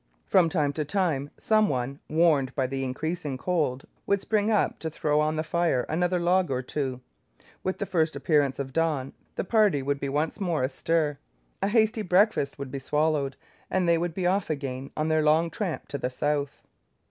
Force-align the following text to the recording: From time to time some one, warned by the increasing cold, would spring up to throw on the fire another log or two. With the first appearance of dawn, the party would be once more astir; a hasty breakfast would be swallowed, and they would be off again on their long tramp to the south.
From 0.25 0.49
time 0.49 0.73
to 0.73 0.83
time 0.83 1.29
some 1.37 1.69
one, 1.69 1.99
warned 2.09 2.55
by 2.55 2.65
the 2.65 2.83
increasing 2.83 3.37
cold, 3.37 3.85
would 4.07 4.19
spring 4.19 4.49
up 4.49 4.79
to 4.79 4.89
throw 4.89 5.19
on 5.21 5.35
the 5.35 5.43
fire 5.43 5.85
another 5.87 6.19
log 6.19 6.49
or 6.49 6.63
two. 6.63 7.01
With 7.61 7.77
the 7.77 7.85
first 7.85 8.15
appearance 8.15 8.57
of 8.57 8.73
dawn, 8.73 9.13
the 9.35 9.43
party 9.43 9.83
would 9.83 9.99
be 9.99 10.09
once 10.09 10.39
more 10.41 10.63
astir; 10.63 11.19
a 11.61 11.67
hasty 11.67 12.01
breakfast 12.01 12.57
would 12.57 12.71
be 12.71 12.79
swallowed, 12.79 13.35
and 13.69 13.87
they 13.87 13.99
would 13.99 14.15
be 14.15 14.25
off 14.25 14.49
again 14.49 14.89
on 14.97 15.07
their 15.07 15.21
long 15.21 15.51
tramp 15.51 15.87
to 15.89 15.99
the 15.99 16.09
south. 16.09 16.63